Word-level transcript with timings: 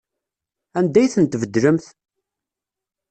Anda 0.77 0.99
ay 1.01 1.09
ten-tbeddlemt? 1.13 1.85